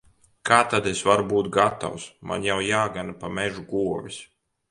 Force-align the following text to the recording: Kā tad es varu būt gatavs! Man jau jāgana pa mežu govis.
Kā 0.49 0.57
tad 0.69 0.87
es 0.91 1.01
varu 1.07 1.25
būt 1.33 1.49
gatavs! 1.57 2.07
Man 2.31 2.47
jau 2.47 2.57
jāgana 2.69 3.15
pa 3.25 3.31
mežu 3.39 3.67
govis. 3.75 4.21